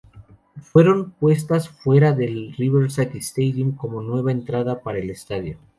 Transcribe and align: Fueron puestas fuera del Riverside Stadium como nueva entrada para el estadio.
Fueron 0.59 1.11
puestas 1.11 1.69
fuera 1.69 2.11
del 2.11 2.55
Riverside 2.57 3.19
Stadium 3.19 3.73
como 3.75 4.01
nueva 4.01 4.31
entrada 4.31 4.81
para 4.81 4.97
el 4.97 5.11
estadio. 5.11 5.59